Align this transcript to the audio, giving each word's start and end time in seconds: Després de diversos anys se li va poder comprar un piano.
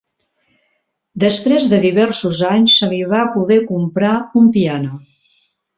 Després 1.23 1.67
de 1.75 1.79
diversos 1.83 2.41
anys 2.49 2.79
se 2.81 2.91
li 2.95 3.05
va 3.15 3.23
poder 3.39 3.63
comprar 3.73 4.19
un 4.43 4.53
piano. 4.61 5.01